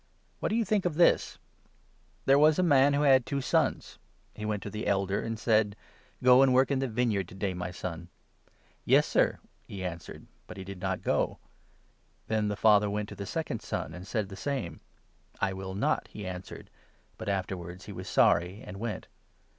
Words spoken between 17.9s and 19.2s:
was sorry and went.